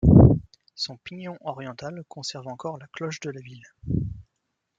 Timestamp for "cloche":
2.87-3.19